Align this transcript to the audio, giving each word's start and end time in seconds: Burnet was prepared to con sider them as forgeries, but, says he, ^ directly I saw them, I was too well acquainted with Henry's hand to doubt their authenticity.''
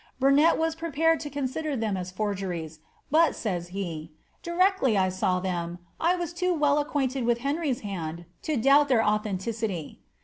Burnet 0.19 0.57
was 0.57 0.73
prepared 0.73 1.19
to 1.19 1.29
con 1.29 1.47
sider 1.47 1.75
them 1.75 1.95
as 1.95 2.09
forgeries, 2.09 2.79
but, 3.11 3.35
says 3.35 3.67
he, 3.67 4.11
^ 4.39 4.41
directly 4.41 4.97
I 4.97 5.09
saw 5.09 5.39
them, 5.39 5.77
I 5.99 6.15
was 6.15 6.33
too 6.33 6.55
well 6.55 6.79
acquainted 6.79 7.23
with 7.23 7.37
Henry's 7.45 7.81
hand 7.81 8.25
to 8.41 8.57
doubt 8.57 8.87
their 8.87 9.05
authenticity.'' 9.05 10.01